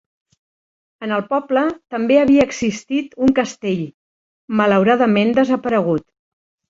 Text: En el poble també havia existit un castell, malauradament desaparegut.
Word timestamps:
En 1.07 1.11
el 1.17 1.23
poble 1.33 1.65
també 1.95 2.17
havia 2.21 2.47
existit 2.49 3.13
un 3.27 3.35
castell, 3.41 3.85
malauradament 4.63 5.35
desaparegut. 5.41 6.09